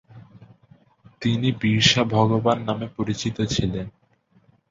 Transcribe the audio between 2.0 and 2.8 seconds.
ভগবান